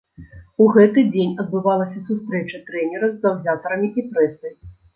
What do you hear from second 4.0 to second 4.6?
і прэсай.